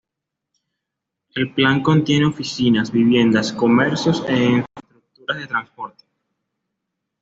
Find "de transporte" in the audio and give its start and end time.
5.41-6.03